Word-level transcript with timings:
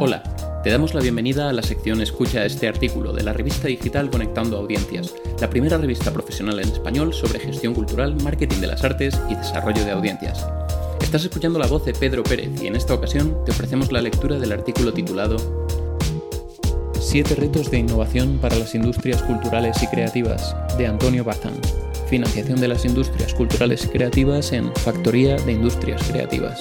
Hola, 0.00 0.24
te 0.64 0.70
damos 0.70 0.92
la 0.92 1.00
bienvenida 1.00 1.48
a 1.48 1.52
la 1.52 1.62
sección 1.62 2.00
Escucha 2.00 2.44
este 2.44 2.66
artículo 2.66 3.12
de 3.12 3.22
la 3.22 3.32
revista 3.32 3.68
digital 3.68 4.10
Conectando 4.10 4.56
Audiencias, 4.56 5.14
la 5.40 5.48
primera 5.48 5.78
revista 5.78 6.12
profesional 6.12 6.58
en 6.58 6.68
español 6.68 7.14
sobre 7.14 7.38
gestión 7.38 7.74
cultural, 7.74 8.16
marketing 8.16 8.58
de 8.58 8.66
las 8.66 8.82
artes 8.82 9.16
y 9.30 9.36
desarrollo 9.36 9.84
de 9.84 9.92
audiencias. 9.92 10.44
Estás 11.00 11.24
escuchando 11.24 11.60
la 11.60 11.68
voz 11.68 11.84
de 11.84 11.92
Pedro 11.92 12.24
Pérez 12.24 12.50
y 12.60 12.66
en 12.66 12.74
esta 12.74 12.92
ocasión 12.92 13.44
te 13.44 13.52
ofrecemos 13.52 13.92
la 13.92 14.02
lectura 14.02 14.36
del 14.36 14.50
artículo 14.50 14.92
titulado 14.92 15.36
Siete 16.98 17.36
retos 17.36 17.70
de 17.70 17.78
innovación 17.78 18.38
para 18.38 18.56
las 18.56 18.74
industrias 18.74 19.22
culturales 19.22 19.80
y 19.80 19.86
creativas 19.86 20.56
de 20.76 20.88
Antonio 20.88 21.22
Bazán. 21.22 21.54
Financiación 22.08 22.60
de 22.60 22.68
las 22.68 22.84
industrias 22.84 23.32
culturales 23.32 23.84
y 23.84 23.88
creativas 23.88 24.52
en 24.52 24.74
Factoría 24.74 25.36
de 25.36 25.52
Industrias 25.52 26.02
Creativas. 26.10 26.60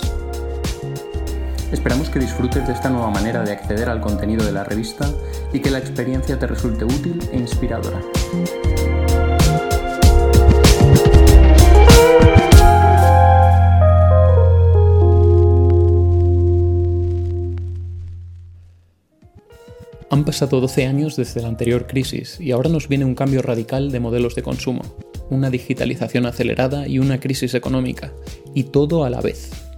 Esperamos 1.73 2.11
que 2.11 2.19
disfrutes 2.19 2.67
de 2.67 2.73
esta 2.73 2.91
nueva 2.91 3.09
manera 3.09 3.41
de 3.41 3.51
acceder 3.51 3.89
al 3.89 3.99
contenido 3.99 4.45
de 4.45 4.51
la 4.51 4.63
revista 4.63 5.09
y 5.51 5.59
que 5.59 5.71
la 5.71 5.79
experiencia 5.79 6.37
te 6.37 6.45
resulte 6.45 6.85
útil 6.85 7.19
e 7.31 7.37
inspiradora. 7.37 7.99
Han 20.11 20.25
pasado 20.25 20.61
12 20.61 20.85
años 20.85 21.15
desde 21.15 21.41
la 21.41 21.47
anterior 21.47 21.87
crisis 21.87 22.39
y 22.39 22.51
ahora 22.51 22.69
nos 22.69 22.87
viene 22.87 23.03
un 23.03 23.15
cambio 23.15 23.41
radical 23.41 23.91
de 23.91 23.99
modelos 23.99 24.35
de 24.35 24.43
consumo, 24.43 24.83
una 25.31 25.49
digitalización 25.49 26.27
acelerada 26.27 26.87
y 26.87 26.99
una 26.99 27.19
crisis 27.19 27.55
económica, 27.55 28.13
y 28.53 28.65
todo 28.65 29.05
a 29.05 29.09
la 29.09 29.21
vez. 29.21 29.72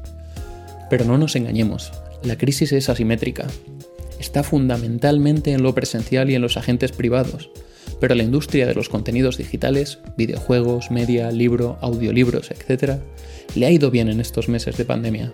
Pero 0.89 1.05
no 1.05 1.17
nos 1.17 1.35
engañemos, 1.35 1.91
la 2.23 2.37
crisis 2.37 2.71
es 2.71 2.89
asimétrica. 2.89 3.47
Está 4.19 4.43
fundamentalmente 4.43 5.51
en 5.51 5.63
lo 5.63 5.75
presencial 5.75 6.29
y 6.29 6.35
en 6.35 6.41
los 6.41 6.57
agentes 6.57 6.91
privados, 6.91 7.49
pero 7.99 8.15
la 8.15 8.23
industria 8.23 8.65
de 8.67 8.75
los 8.75 8.89
contenidos 8.89 9.37
digitales, 9.37 9.99
videojuegos, 10.17 10.91
media, 10.91 11.31
libro, 11.31 11.77
audiolibros, 11.81 12.51
etc., 12.51 12.99
le 13.55 13.65
ha 13.65 13.71
ido 13.71 13.91
bien 13.91 14.09
en 14.09 14.19
estos 14.19 14.49
meses 14.49 14.77
de 14.77 14.85
pandemia. 14.85 15.31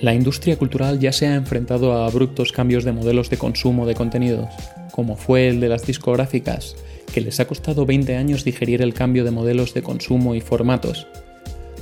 La 0.00 0.14
industria 0.14 0.58
cultural 0.58 0.98
ya 0.98 1.12
se 1.12 1.26
ha 1.26 1.34
enfrentado 1.34 1.92
a 1.92 2.06
abruptos 2.06 2.52
cambios 2.52 2.84
de 2.84 2.92
modelos 2.92 3.30
de 3.30 3.38
consumo 3.38 3.86
de 3.86 3.94
contenidos, 3.94 4.48
como 4.90 5.16
fue 5.16 5.48
el 5.48 5.60
de 5.60 5.68
las 5.68 5.86
discográficas, 5.86 6.76
que 7.12 7.20
les 7.20 7.40
ha 7.40 7.46
costado 7.46 7.86
20 7.86 8.16
años 8.16 8.44
digerir 8.44 8.82
el 8.82 8.94
cambio 8.94 9.24
de 9.24 9.30
modelos 9.30 9.72
de 9.72 9.82
consumo 9.82 10.34
y 10.34 10.40
formatos, 10.40 11.06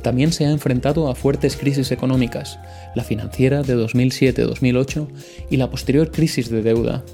también 0.03 0.33
se 0.33 0.47
ha 0.47 0.51
enfrentado 0.51 1.09
a 1.09 1.15
fuertes 1.15 1.57
crisis 1.57 1.93
económicas, 1.93 2.59
la 2.95 3.05
financiera 3.05 3.63
de 3.63 3.77
2007-2008 3.77 5.09
y 5.51 5.57
la 5.57 5.71
posterior 5.71 6.11
crisis 6.11 6.51
de 6.51 6.63
deuda. 6.63 7.05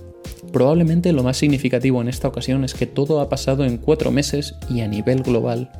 Probablemente 0.52 1.12
lo 1.12 1.22
más 1.22 1.36
significativo 1.36 2.00
en 2.00 2.08
esta 2.08 2.28
ocasión 2.28 2.64
es 2.64 2.74
que 2.74 2.86
todo 2.86 3.20
ha 3.20 3.28
pasado 3.28 3.64
en 3.64 3.76
cuatro 3.76 4.10
meses 4.10 4.54
y 4.70 4.80
a 4.80 4.88
nivel 4.88 5.22
global. 5.22 5.70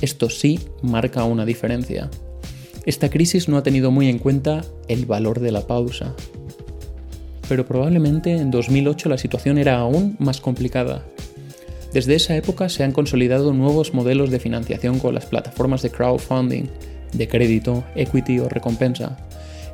Esto 0.00 0.30
sí 0.30 0.60
marca 0.80 1.24
una 1.24 1.44
diferencia. 1.44 2.10
Esta 2.86 3.10
crisis 3.10 3.48
no 3.48 3.56
ha 3.58 3.62
tenido 3.62 3.90
muy 3.90 4.08
en 4.08 4.18
cuenta 4.18 4.64
el 4.88 5.06
valor 5.06 5.40
de 5.40 5.52
la 5.52 5.66
pausa. 5.66 6.14
Pero 7.48 7.66
probablemente 7.66 8.32
en 8.32 8.50
2008 8.50 9.08
la 9.08 9.18
situación 9.18 9.58
era 9.58 9.78
aún 9.78 10.16
más 10.18 10.40
complicada, 10.40 11.04
desde 11.92 12.14
esa 12.14 12.36
época 12.36 12.68
se 12.68 12.84
han 12.84 12.92
consolidado 12.92 13.52
nuevos 13.52 13.92
modelos 13.92 14.30
de 14.30 14.40
financiación 14.40 14.98
con 14.98 15.14
las 15.14 15.26
plataformas 15.26 15.82
de 15.82 15.90
crowdfunding, 15.90 16.64
de 17.12 17.28
crédito, 17.28 17.84
equity 17.94 18.38
o 18.38 18.48
recompensa, 18.48 19.18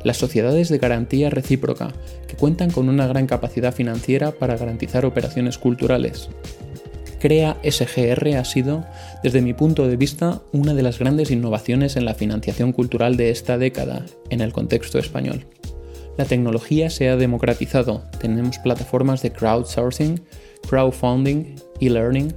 las 0.05 0.17
sociedades 0.17 0.69
de 0.69 0.79
garantía 0.79 1.31
recíproca, 1.31 1.93
que 2.27 2.37
cuentan 2.37 2.71
con 2.71 2.89
una 2.89 3.07
gran 3.07 3.27
capacidad 3.27 3.75
financiera 3.75 4.33
para 4.33 4.57
garantizar 4.57 5.05
operaciones 5.05 5.59
culturales. 5.59 6.29
CREA 7.21 7.57
SGR 7.65 8.37
ha 8.37 8.45
sido, 8.45 8.84
desde 9.23 9.43
mi 9.43 9.53
punto 9.53 9.89
de 9.89 9.97
vista, 9.97 10.41
una 10.53 10.75
de 10.75 10.83
las 10.83 10.99
grandes 10.99 11.31
innovaciones 11.31 11.97
en 11.97 12.05
la 12.05 12.15
financiación 12.15 12.73
cultural 12.73 13.17
de 13.17 13.31
esta 13.31 13.59
década, 13.59 14.07
en 14.31 14.41
el 14.41 14.53
contexto 14.53 14.99
español. 14.99 15.47
La 16.17 16.25
tecnología 16.25 16.91
se 16.91 17.09
ha 17.09 17.17
democratizado, 17.17 18.03
tenemos 18.21 18.59
plataformas 18.59 19.23
de 19.23 19.33
crowdsourcing, 19.33 20.21
crowdfunding, 20.69 21.56
e-learning, 21.81 22.34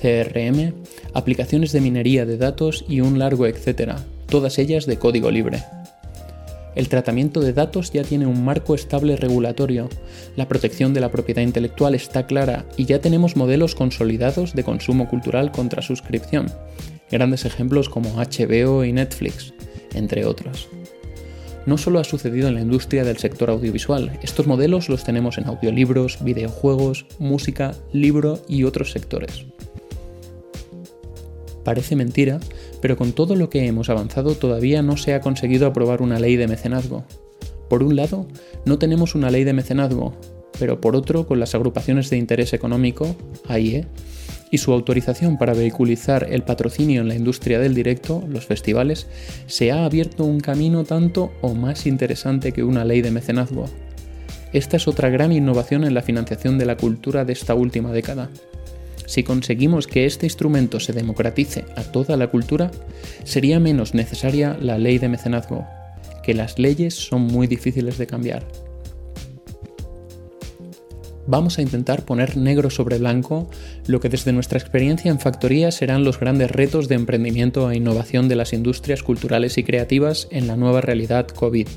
CRM, 0.00 0.74
aplicaciones 1.14 1.72
de 1.72 1.80
minería 1.80 2.26
de 2.26 2.36
datos 2.36 2.84
y 2.88 3.00
un 3.00 3.18
largo 3.18 3.46
etcétera, 3.46 4.04
todas 4.26 4.58
ellas 4.58 4.86
de 4.86 4.98
código 4.98 5.30
libre. 5.30 5.62
El 6.74 6.88
tratamiento 6.88 7.40
de 7.40 7.54
datos 7.54 7.90
ya 7.90 8.02
tiene 8.02 8.26
un 8.26 8.44
marco 8.44 8.74
estable 8.74 9.16
regulatorio, 9.16 9.88
la 10.36 10.46
protección 10.46 10.92
de 10.92 11.00
la 11.00 11.10
propiedad 11.10 11.42
intelectual 11.42 11.94
está 11.94 12.26
clara 12.26 12.66
y 12.76 12.84
ya 12.84 13.00
tenemos 13.00 13.34
modelos 13.34 13.74
consolidados 13.74 14.54
de 14.54 14.64
consumo 14.64 15.08
cultural 15.08 15.52
contra 15.52 15.80
suscripción, 15.80 16.52
grandes 17.10 17.46
ejemplos 17.46 17.88
como 17.88 18.10
HBO 18.16 18.84
y 18.84 18.92
Netflix, 18.92 19.54
entre 19.94 20.26
otros 20.26 20.68
no 21.66 21.76
solo 21.76 21.98
ha 21.98 22.04
sucedido 22.04 22.48
en 22.48 22.54
la 22.54 22.62
industria 22.62 23.04
del 23.04 23.18
sector 23.18 23.50
audiovisual, 23.50 24.18
estos 24.22 24.46
modelos 24.46 24.88
los 24.88 25.04
tenemos 25.04 25.36
en 25.38 25.46
audiolibros, 25.46 26.22
videojuegos, 26.22 27.06
música, 27.18 27.74
libro 27.92 28.40
y 28.48 28.64
otros 28.64 28.92
sectores. 28.92 29.44
Parece 31.64 31.96
mentira, 31.96 32.38
pero 32.80 32.96
con 32.96 33.12
todo 33.12 33.34
lo 33.34 33.50
que 33.50 33.66
hemos 33.66 33.90
avanzado 33.90 34.36
todavía 34.36 34.82
no 34.82 34.96
se 34.96 35.14
ha 35.14 35.20
conseguido 35.20 35.66
aprobar 35.66 36.00
una 36.00 36.20
ley 36.20 36.36
de 36.36 36.46
mecenazgo. 36.46 37.04
Por 37.68 37.82
un 37.82 37.96
lado, 37.96 38.28
no 38.64 38.78
tenemos 38.78 39.16
una 39.16 39.30
ley 39.30 39.42
de 39.42 39.52
mecenazgo, 39.52 40.14
pero 40.60 40.80
por 40.80 40.94
otro, 40.94 41.26
con 41.26 41.40
las 41.40 41.56
agrupaciones 41.56 42.08
de 42.08 42.18
interés 42.18 42.52
económico, 42.52 43.16
AIE, 43.48 43.86
y 44.50 44.58
su 44.58 44.72
autorización 44.72 45.38
para 45.38 45.54
vehiculizar 45.54 46.26
el 46.30 46.42
patrocinio 46.42 47.00
en 47.00 47.08
la 47.08 47.14
industria 47.14 47.58
del 47.58 47.74
directo, 47.74 48.24
los 48.28 48.46
festivales, 48.46 49.06
se 49.46 49.72
ha 49.72 49.84
abierto 49.84 50.24
un 50.24 50.40
camino 50.40 50.84
tanto 50.84 51.32
o 51.40 51.54
más 51.54 51.86
interesante 51.86 52.52
que 52.52 52.64
una 52.64 52.84
ley 52.84 53.02
de 53.02 53.10
mecenazgo. 53.10 53.66
Esta 54.52 54.76
es 54.76 54.88
otra 54.88 55.10
gran 55.10 55.32
innovación 55.32 55.84
en 55.84 55.94
la 55.94 56.02
financiación 56.02 56.58
de 56.58 56.66
la 56.66 56.76
cultura 56.76 57.24
de 57.24 57.32
esta 57.32 57.54
última 57.54 57.92
década. 57.92 58.30
Si 59.06 59.22
conseguimos 59.22 59.86
que 59.86 60.06
este 60.06 60.26
instrumento 60.26 60.80
se 60.80 60.92
democratice 60.92 61.64
a 61.76 61.82
toda 61.82 62.16
la 62.16 62.28
cultura, 62.28 62.70
sería 63.24 63.60
menos 63.60 63.94
necesaria 63.94 64.56
la 64.60 64.78
ley 64.78 64.98
de 64.98 65.08
mecenazgo, 65.08 65.66
que 66.22 66.34
las 66.34 66.58
leyes 66.58 66.94
son 66.94 67.22
muy 67.22 67.46
difíciles 67.46 67.98
de 67.98 68.06
cambiar 68.06 68.44
vamos 71.26 71.58
a 71.58 71.62
intentar 71.62 72.04
poner 72.04 72.36
negro 72.36 72.70
sobre 72.70 72.98
blanco 72.98 73.48
lo 73.86 74.00
que 74.00 74.08
desde 74.08 74.32
nuestra 74.32 74.58
experiencia 74.58 75.10
en 75.10 75.20
factoría 75.20 75.70
serán 75.70 76.04
los 76.04 76.20
grandes 76.20 76.50
retos 76.50 76.88
de 76.88 76.94
emprendimiento 76.94 77.70
e 77.70 77.76
innovación 77.76 78.28
de 78.28 78.36
las 78.36 78.52
industrias 78.52 79.02
culturales 79.02 79.58
y 79.58 79.64
creativas 79.64 80.28
en 80.30 80.46
la 80.46 80.56
nueva 80.56 80.80
realidad 80.80 81.26
COVID. 81.28 81.68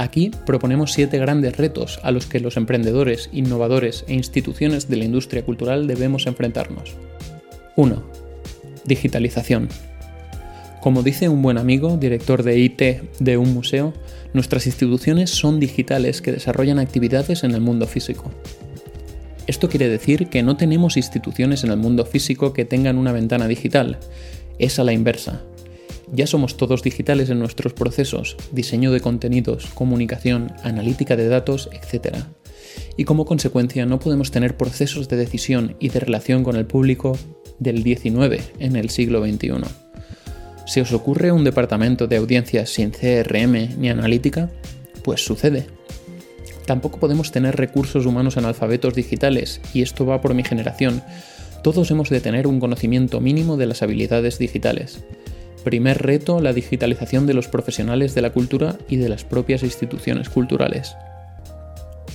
Aquí 0.00 0.30
proponemos 0.46 0.92
siete 0.92 1.18
grandes 1.18 1.58
retos 1.58 2.00
a 2.02 2.10
los 2.10 2.24
que 2.24 2.40
los 2.40 2.56
emprendedores, 2.56 3.28
innovadores 3.32 4.04
e 4.08 4.14
instituciones 4.14 4.88
de 4.88 4.96
la 4.96 5.04
industria 5.04 5.44
cultural 5.44 5.86
debemos 5.86 6.26
enfrentarnos. 6.26 6.94
1. 7.76 8.02
Digitalización. 8.86 9.68
Como 10.80 11.02
dice 11.02 11.28
un 11.28 11.42
buen 11.42 11.58
amigo, 11.58 11.98
director 11.98 12.42
de 12.42 12.58
IT 12.58 12.82
de 13.18 13.36
un 13.36 13.52
museo, 13.52 13.92
nuestras 14.32 14.66
instituciones 14.66 15.30
son 15.30 15.60
digitales 15.60 16.22
que 16.22 16.32
desarrollan 16.32 16.78
actividades 16.78 17.44
en 17.44 17.52
el 17.52 17.60
mundo 17.60 17.86
físico. 17.86 18.30
Esto 19.46 19.68
quiere 19.68 19.88
decir 19.88 20.28
que 20.28 20.42
no 20.42 20.56
tenemos 20.56 20.96
instituciones 20.96 21.64
en 21.64 21.70
el 21.70 21.76
mundo 21.76 22.04
físico 22.04 22.52
que 22.52 22.64
tengan 22.64 22.98
una 22.98 23.12
ventana 23.12 23.48
digital, 23.48 23.98
es 24.58 24.78
a 24.78 24.84
la 24.84 24.92
inversa. 24.92 25.42
Ya 26.12 26.26
somos 26.26 26.56
todos 26.56 26.82
digitales 26.82 27.30
en 27.30 27.38
nuestros 27.38 27.72
procesos, 27.72 28.36
diseño 28.52 28.92
de 28.92 29.00
contenidos, 29.00 29.66
comunicación, 29.74 30.52
analítica 30.62 31.16
de 31.16 31.28
datos, 31.28 31.70
etc. 31.72 32.16
Y 32.96 33.04
como 33.04 33.24
consecuencia 33.24 33.86
no 33.86 33.98
podemos 33.98 34.30
tener 34.30 34.56
procesos 34.56 35.08
de 35.08 35.16
decisión 35.16 35.76
y 35.80 35.88
de 35.88 36.00
relación 36.00 36.44
con 36.44 36.56
el 36.56 36.66
público 36.66 37.16
del 37.58 37.82
19 37.82 38.40
en 38.58 38.76
el 38.76 38.90
siglo 38.90 39.24
XXI. 39.24 39.89
¿Se 40.66 40.80
os 40.80 40.92
ocurre 40.92 41.32
un 41.32 41.44
departamento 41.44 42.06
de 42.06 42.16
audiencias 42.16 42.70
sin 42.70 42.90
CRM 42.90 43.78
ni 43.78 43.90
analítica? 43.90 44.50
Pues 45.02 45.24
sucede. 45.24 45.66
Tampoco 46.66 47.00
podemos 47.00 47.32
tener 47.32 47.56
recursos 47.56 48.06
humanos 48.06 48.36
analfabetos 48.36 48.94
digitales, 48.94 49.60
y 49.74 49.82
esto 49.82 50.06
va 50.06 50.20
por 50.20 50.34
mi 50.34 50.44
generación. 50.44 51.02
Todos 51.64 51.90
hemos 51.90 52.10
de 52.10 52.20
tener 52.20 52.46
un 52.46 52.60
conocimiento 52.60 53.20
mínimo 53.20 53.56
de 53.56 53.66
las 53.66 53.82
habilidades 53.82 54.38
digitales. 54.38 55.02
Primer 55.64 56.00
reto, 56.00 56.40
la 56.40 56.52
digitalización 56.52 57.26
de 57.26 57.34
los 57.34 57.48
profesionales 57.48 58.14
de 58.14 58.22
la 58.22 58.30
cultura 58.30 58.76
y 58.88 58.96
de 58.96 59.08
las 59.08 59.24
propias 59.24 59.62
instituciones 59.62 60.28
culturales. 60.28 60.94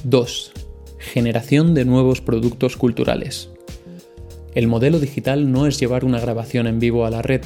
2. 0.03 0.51
Generación 0.97 1.73
de 1.73 1.85
nuevos 1.85 2.21
productos 2.21 2.77
culturales. 2.77 3.49
El 4.55 4.67
modelo 4.67 4.99
digital 4.99 5.51
no 5.51 5.67
es 5.67 5.79
llevar 5.79 6.05
una 6.05 6.19
grabación 6.19 6.65
en 6.65 6.79
vivo 6.79 7.05
a 7.05 7.09
la 7.09 7.21
red, 7.21 7.41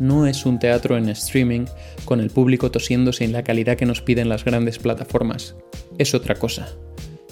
no 0.00 0.26
es 0.26 0.46
un 0.46 0.58
teatro 0.58 0.96
en 0.96 1.10
streaming 1.10 1.66
con 2.06 2.20
el 2.20 2.30
público 2.30 2.70
tosiendo 2.70 3.12
sin 3.12 3.32
la 3.32 3.44
calidad 3.44 3.76
que 3.76 3.86
nos 3.86 4.00
piden 4.00 4.30
las 4.30 4.44
grandes 4.44 4.78
plataformas. 4.78 5.54
Es 5.98 6.14
otra 6.14 6.34
cosa. 6.34 6.68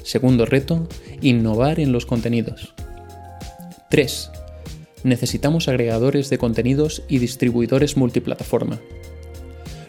Segundo 0.04 0.44
reto, 0.44 0.86
innovar 1.22 1.80
en 1.80 1.92
los 1.92 2.04
contenidos. 2.04 2.74
3. 3.90 4.30
Necesitamos 5.02 5.66
agregadores 5.68 6.28
de 6.28 6.36
contenidos 6.36 7.02
y 7.08 7.18
distribuidores 7.18 7.96
multiplataforma. 7.96 8.78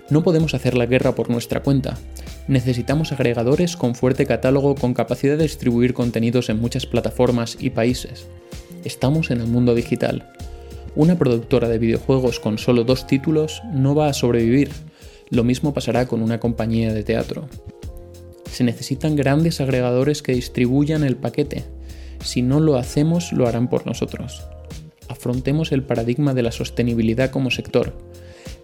No 0.09 0.23
podemos 0.23 0.53
hacer 0.53 0.75
la 0.75 0.85
guerra 0.85 1.15
por 1.15 1.29
nuestra 1.29 1.61
cuenta. 1.61 1.97
Necesitamos 2.47 3.11
agregadores 3.11 3.75
con 3.75 3.93
fuerte 3.93 4.25
catálogo 4.25 4.75
con 4.75 4.93
capacidad 4.93 5.37
de 5.37 5.43
distribuir 5.43 5.93
contenidos 5.93 6.49
en 6.49 6.59
muchas 6.59 6.85
plataformas 6.85 7.57
y 7.59 7.71
países. 7.71 8.27
Estamos 8.85 9.31
en 9.31 9.41
el 9.41 9.47
mundo 9.47 9.75
digital. 9.75 10.31
Una 10.95 11.17
productora 11.17 11.69
de 11.69 11.79
videojuegos 11.79 12.39
con 12.39 12.57
solo 12.57 12.83
dos 12.83 13.07
títulos 13.07 13.61
no 13.73 13.95
va 13.95 14.07
a 14.07 14.13
sobrevivir. 14.13 14.69
Lo 15.29 15.43
mismo 15.43 15.73
pasará 15.73 16.07
con 16.07 16.21
una 16.21 16.39
compañía 16.39 16.93
de 16.93 17.03
teatro. 17.03 17.47
Se 18.49 18.63
necesitan 18.63 19.15
grandes 19.15 19.61
agregadores 19.61 20.21
que 20.21 20.33
distribuyan 20.33 21.03
el 21.03 21.15
paquete. 21.15 21.63
Si 22.23 22.41
no 22.41 22.59
lo 22.59 22.77
hacemos, 22.77 23.31
lo 23.31 23.47
harán 23.47 23.69
por 23.69 23.85
nosotros. 23.85 24.43
Afrontemos 25.07 25.71
el 25.71 25.83
paradigma 25.83 26.33
de 26.33 26.43
la 26.43 26.51
sostenibilidad 26.51 27.31
como 27.31 27.51
sector 27.51 27.93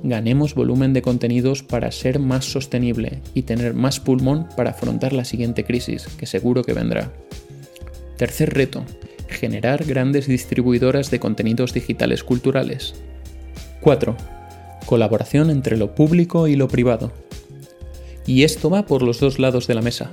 ganemos 0.03 0.55
volumen 0.55 0.93
de 0.93 1.01
contenidos 1.01 1.63
para 1.63 1.91
ser 1.91 2.19
más 2.19 2.45
sostenible 2.45 3.21
y 3.33 3.43
tener 3.43 3.73
más 3.73 3.99
pulmón 3.99 4.47
para 4.55 4.71
afrontar 4.71 5.13
la 5.13 5.25
siguiente 5.25 5.63
crisis, 5.63 6.07
que 6.17 6.25
seguro 6.25 6.63
que 6.63 6.73
vendrá. 6.73 7.11
Tercer 8.17 8.53
reto, 8.53 8.85
generar 9.27 9.85
grandes 9.85 10.27
distribuidoras 10.27 11.11
de 11.11 11.19
contenidos 11.19 11.73
digitales 11.73 12.23
culturales. 12.23 12.95
4. 13.81 14.15
Colaboración 14.85 15.49
entre 15.49 15.77
lo 15.77 15.95
público 15.95 16.47
y 16.47 16.55
lo 16.55 16.67
privado. 16.67 17.11
Y 18.25 18.43
esto 18.43 18.69
va 18.69 18.85
por 18.85 19.01
los 19.01 19.19
dos 19.19 19.39
lados 19.39 19.67
de 19.67 19.75
la 19.75 19.81
mesa. 19.81 20.11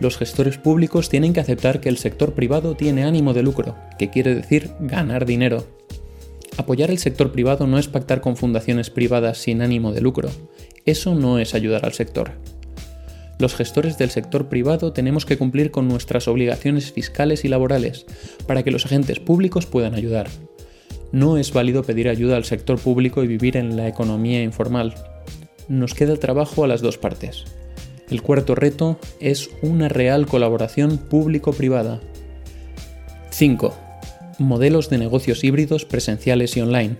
Los 0.00 0.16
gestores 0.16 0.58
públicos 0.58 1.08
tienen 1.08 1.32
que 1.32 1.40
aceptar 1.40 1.80
que 1.80 1.88
el 1.88 1.98
sector 1.98 2.34
privado 2.34 2.74
tiene 2.76 3.04
ánimo 3.04 3.34
de 3.34 3.42
lucro, 3.42 3.76
que 3.98 4.10
quiere 4.10 4.34
decir 4.34 4.70
ganar 4.80 5.26
dinero, 5.26 5.66
Apoyar 6.58 6.90
el 6.90 6.98
sector 6.98 7.32
privado 7.32 7.66
no 7.66 7.78
es 7.78 7.88
pactar 7.88 8.20
con 8.20 8.36
fundaciones 8.36 8.90
privadas 8.90 9.38
sin 9.38 9.62
ánimo 9.62 9.92
de 9.92 10.02
lucro. 10.02 10.28
Eso 10.84 11.14
no 11.14 11.38
es 11.38 11.54
ayudar 11.54 11.86
al 11.86 11.94
sector. 11.94 12.32
Los 13.42 13.56
gestores 13.56 13.98
del 13.98 14.10
sector 14.10 14.48
privado 14.48 14.92
tenemos 14.92 15.26
que 15.26 15.36
cumplir 15.36 15.72
con 15.72 15.88
nuestras 15.88 16.28
obligaciones 16.28 16.92
fiscales 16.92 17.44
y 17.44 17.48
laborales 17.48 18.06
para 18.46 18.62
que 18.62 18.70
los 18.70 18.86
agentes 18.86 19.18
públicos 19.18 19.66
puedan 19.66 19.96
ayudar. 19.96 20.28
No 21.10 21.36
es 21.36 21.52
válido 21.52 21.82
pedir 21.82 22.08
ayuda 22.08 22.36
al 22.36 22.44
sector 22.44 22.78
público 22.78 23.24
y 23.24 23.26
vivir 23.26 23.56
en 23.56 23.76
la 23.76 23.88
economía 23.88 24.44
informal. 24.44 24.94
Nos 25.66 25.92
queda 25.94 26.14
trabajo 26.18 26.62
a 26.62 26.68
las 26.68 26.82
dos 26.82 26.98
partes. 26.98 27.42
El 28.08 28.22
cuarto 28.22 28.54
reto 28.54 29.00
es 29.18 29.50
una 29.60 29.88
real 29.88 30.28
colaboración 30.28 30.96
público-privada. 30.98 32.00
5 33.30 33.74
modelos 34.38 34.88
de 34.88 34.98
negocios 34.98 35.42
híbridos 35.42 35.84
presenciales 35.84 36.56
y 36.56 36.60
online, 36.60 36.96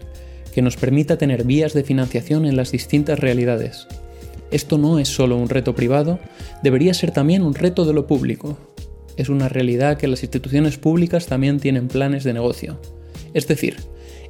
que 0.53 0.61
nos 0.61 0.77
permita 0.77 1.19
tener 1.19 1.45
vías 1.45 1.73
de 1.73 1.85
financiación 1.85 2.47
en 2.47 2.57
las 2.57 2.73
distintas 2.73 3.21
realidades. 3.21 3.87
Esto 4.53 4.77
no 4.77 4.99
es 4.99 5.09
solo 5.09 5.37
un 5.37 5.49
reto 5.49 5.75
privado, 5.75 6.19
debería 6.63 6.93
ser 6.95 7.11
también 7.11 7.43
un 7.43 7.55
reto 7.55 7.87
de 7.87 7.95
lo 7.95 8.07
público. 8.07 8.59
Es 9.17 9.31
una 9.31 9.49
realidad 9.49 9.97
que 9.97 10.09
las 10.09 10.23
instituciones 10.23 10.77
públicas 10.77 11.27
también 11.27 11.59
tienen 11.59 11.89
planes 11.89 12.23
de 12.23 12.35
negocio. 12.35 12.79
Es 13.33 13.49
decir, 13.49 13.77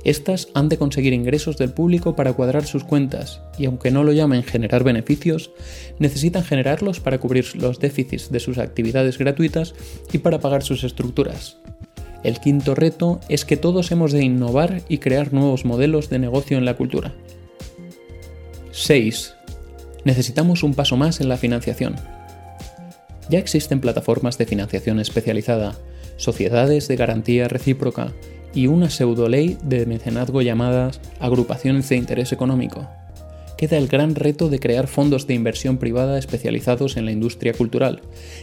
estas 0.05 0.49
han 0.55 0.69
de 0.69 0.79
conseguir 0.79 1.13
ingresos 1.13 1.57
del 1.57 1.73
público 1.73 2.15
para 2.15 2.33
cuadrar 2.33 2.65
sus 2.65 2.85
cuentas, 2.85 3.41
y 3.59 3.67
aunque 3.67 3.91
no 3.91 4.05
lo 4.05 4.13
llamen 4.13 4.45
generar 4.45 4.85
beneficios, 4.85 5.51
necesitan 5.99 6.45
generarlos 6.45 7.01
para 7.01 7.19
cubrir 7.19 7.57
los 7.57 7.81
déficits 7.81 8.31
de 8.31 8.41
sus 8.41 8.59
actividades 8.59 9.19
gratuitas 9.19 9.75
y 10.13 10.19
para 10.19 10.39
pagar 10.39 10.63
sus 10.63 10.85
estructuras. 10.85 11.59
El 12.23 12.39
quinto 12.39 12.77
reto 12.77 13.21
es 13.29 13.45
que 13.45 13.57
todos 13.57 13.91
hemos 13.91 14.13
de 14.13 14.23
innovar 14.23 14.83
y 14.89 14.99
crear 14.99 15.33
nuevos 15.33 15.65
modelos 15.65 16.11
de 16.11 16.21
negocio 16.21 16.59
en 16.59 16.65
la 16.65 16.77
cultura. 16.77 17.13
6. 18.71 19.35
Necesitamos 20.05 20.63
un 20.63 20.75
paso 20.75 20.97
más 20.97 21.21
en 21.21 21.29
la 21.29 21.37
financiación. 21.37 21.97
Ya 23.29 23.39
existen 23.39 23.81
plataformas 23.81 24.39
de 24.39 24.47
financiación 24.47 25.01
especializada, 25.01 25.77
sociedades 26.17 26.89
de 26.89 26.97
garantía 26.97 27.49
recíproca 27.49 28.13
y 28.55 28.67
una 28.67 28.91
pseudo 28.91 29.29
ley 29.29 29.57
de 29.65 29.87
mecenazgo 29.87 30.43
llamadas 30.43 31.01
agrupaciones 31.21 31.89
de 31.89 31.97
interés 31.97 32.33
económico 32.33 32.89
queda 33.63 33.79
el 33.79 33.87
gran 33.87 34.17
reto 34.17 34.49
de 34.49 34.59
crear 34.59 34.89
fondos 34.89 35.29
de 35.29 35.35
inversión 35.35 35.79
privada 35.79 36.19
especializados 36.19 36.97
en 36.97 37.05
la 37.05 37.13
industria 37.13 37.53
cultural, 37.53 38.01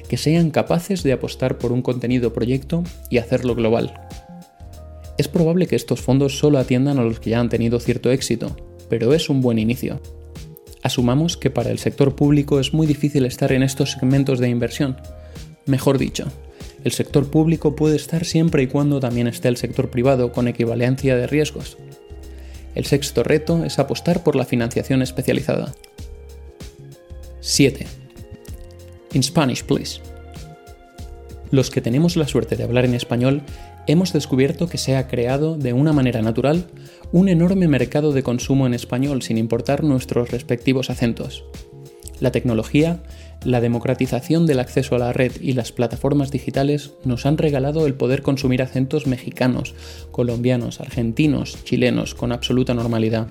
que 0.08 0.16
sean 0.16 0.50
capaces 0.50 1.04
de 1.04 1.12
apostar 1.12 1.58
por 1.58 1.74
un 1.74 1.82
contenido 1.82 2.32
proyecto 2.32 2.86
y 3.10 3.18
hacerlo 3.18 3.54
global. 3.54 4.00
Es 5.18 5.28
probable 5.28 5.68
que 5.68 5.76
estos 5.76 6.00
fondos 6.00 6.40
solo 6.40 6.58
atiendan 6.58 7.00
a 7.00 7.04
los 7.04 7.20
que 7.20 7.32
ya 7.32 7.42
han 7.42 7.50
tenido 7.50 7.82
cierto 7.82 8.12
éxito, 8.12 8.56
pero 8.88 9.14
es 9.14 9.30
un 9.30 9.42
buen 9.42 9.60
inicio. 9.60 10.00
Asumamos 10.82 11.38
que 11.38 11.50
para 11.50 11.72
el 11.72 11.80
sector 11.80 12.16
público 12.16 12.60
es 12.60 12.74
muy 12.74 12.88
difícil 12.88 13.26
estar 13.26 13.52
en 13.52 13.64
estos 13.64 13.92
segmentos 13.92 14.40
de 14.40 14.50
inversión. 14.50 14.98
Mejor 15.66 15.98
dicho, 15.98 16.26
el 16.84 16.92
sector 16.94 17.30
público 17.30 17.76
puede 17.76 17.98
estar 17.98 18.26
siempre 18.26 18.64
y 18.64 18.68
cuando 18.68 19.00
también 19.00 19.28
esté 19.28 19.50
el 19.50 19.58
sector 19.58 19.90
privado 19.90 20.32
con 20.32 20.48
equivalencia 20.48 21.16
de 21.16 21.28
riesgos, 21.28 21.78
el 22.76 22.86
sexto 22.86 23.24
reto 23.24 23.66
es 23.66 23.80
apostar 23.80 24.24
por 24.24 24.36
la 24.36 24.46
financiación 24.46 25.02
especializada. 25.02 25.74
7. 27.42 27.86
In 29.14 29.24
Spanish, 29.24 29.64
please. 29.64 30.00
Los 31.52 31.72
que 31.72 31.82
tenemos 31.82 32.16
la 32.16 32.28
suerte 32.28 32.56
de 32.56 32.64
hablar 32.64 32.86
en 32.86 32.94
español 32.94 33.42
hemos 33.88 34.14
descubierto 34.14 34.68
que 34.68 34.78
se 34.78 34.96
ha 34.96 35.08
creado 35.08 35.58
de 35.58 35.74
una 35.74 35.94
manera 35.94 36.22
natural 36.22 36.66
un 37.12 37.28
enorme 37.28 37.68
mercado 37.68 38.12
de 38.12 38.24
consumo 38.24 38.68
en 38.68 38.74
español 38.74 39.22
sin 39.22 39.38
importar 39.38 39.84
nuestros 39.84 40.30
respectivos 40.32 40.90
acentos. 40.90 41.44
La 42.20 42.32
tecnología 42.32 43.02
la 43.46 43.62
democratización 43.62 44.46
del 44.46 44.60
acceso 44.60 44.96
a 44.96 45.00
la 45.00 45.14
red 45.14 45.32
y 45.40 45.54
las 45.54 45.72
plataformas 45.72 46.30
digitales 46.32 46.92
nos 47.06 47.26
han 47.26 47.38
regalado 47.38 47.86
el 47.86 47.94
poder 47.94 48.22
consumir 48.22 48.62
acentos 48.62 49.08
mexicanos, 49.08 49.76
colombianos, 50.12 50.82
argentinos, 50.82 51.58
chilenos 51.64 52.16
con 52.16 52.34
absoluta 52.34 52.74
normalidad. 52.74 53.28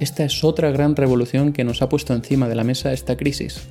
Esta 0.00 0.24
es 0.24 0.44
otra 0.44 0.70
gran 0.70 0.96
revolución 0.96 1.54
que 1.54 1.64
nos 1.64 1.80
ha 1.80 1.88
puesto 1.88 2.12
encima 2.12 2.48
de 2.48 2.56
la 2.56 2.64
mesa 2.64 2.92
esta 2.92 3.16
crisis. 3.16 3.62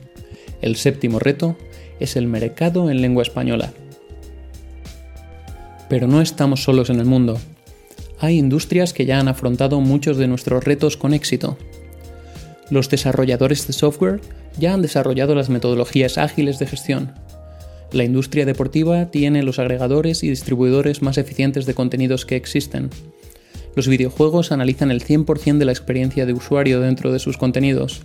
El 0.62 0.76
séptimo 0.76 1.20
reto 1.20 1.58
es 2.00 2.16
el 2.16 2.28
mercado 2.28 2.90
en 2.90 3.02
lengua 3.02 3.24
española. 3.24 3.74
Pero 5.90 6.08
no 6.08 6.22
estamos 6.22 6.64
solos 6.64 6.90
en 6.90 7.00
el 7.00 7.06
mundo. 7.06 7.38
Hay 8.20 8.38
industrias 8.38 8.94
que 8.94 9.06
ya 9.06 9.20
han 9.20 9.28
afrontado 9.28 9.82
muchos 9.82 10.18
de 10.18 10.28
nuestros 10.28 10.64
retos 10.64 10.98
con 10.98 11.14
éxito. 11.14 11.58
Los 12.70 12.90
desarrolladores 12.90 13.68
de 13.68 13.74
software 13.74 14.22
ya 14.58 14.74
han 14.74 14.82
desarrollado 14.82 15.36
las 15.36 15.50
metodologías 15.50 16.18
ágiles 16.18 16.58
de 16.60 16.66
gestión. 16.66 17.14
La 17.92 18.04
industria 18.04 18.46
deportiva 18.46 19.12
tiene 19.12 19.44
los 19.44 19.60
agregadores 19.60 20.24
y 20.24 20.30
distribuidores 20.30 21.02
más 21.02 21.18
eficientes 21.18 21.66
de 21.66 21.76
contenidos 21.76 22.26
que 22.26 22.36
existen. 22.36 22.90
Los 23.76 23.88
videojuegos 23.88 24.52
analizan 24.52 24.90
el 24.90 25.04
100% 25.04 25.58
de 25.58 25.66
la 25.66 25.72
experiencia 25.72 26.26
de 26.26 26.34
usuario 26.34 26.80
dentro 26.80 27.12
de 27.12 27.20
sus 27.20 27.38
contenidos. 27.38 28.02